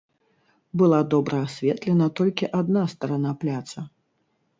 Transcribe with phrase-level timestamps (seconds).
[0.81, 3.85] Была добра асветлена толькі адна старана пляца.